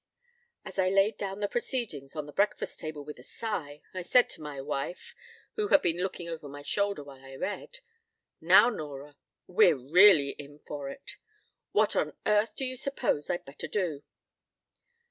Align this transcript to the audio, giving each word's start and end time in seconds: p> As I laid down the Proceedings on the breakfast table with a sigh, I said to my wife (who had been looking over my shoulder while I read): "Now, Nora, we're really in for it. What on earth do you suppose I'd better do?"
p> 0.01 0.27
As 0.69 0.79
I 0.79 0.89
laid 0.89 1.19
down 1.19 1.41
the 1.41 1.47
Proceedings 1.47 2.15
on 2.15 2.25
the 2.25 2.31
breakfast 2.33 2.79
table 2.79 3.05
with 3.05 3.19
a 3.19 3.23
sigh, 3.23 3.81
I 3.93 4.01
said 4.01 4.29
to 4.31 4.41
my 4.41 4.59
wife 4.59 5.13
(who 5.57 5.67
had 5.67 5.83
been 5.83 5.99
looking 5.99 6.27
over 6.27 6.49
my 6.49 6.63
shoulder 6.63 7.03
while 7.03 7.23
I 7.23 7.35
read): 7.35 7.81
"Now, 8.41 8.69
Nora, 8.69 9.15
we're 9.45 9.77
really 9.77 10.29
in 10.31 10.57
for 10.57 10.89
it. 10.89 11.17
What 11.71 11.95
on 11.95 12.17
earth 12.25 12.55
do 12.55 12.65
you 12.65 12.77
suppose 12.77 13.29
I'd 13.29 13.45
better 13.45 13.67
do?" 13.67 14.01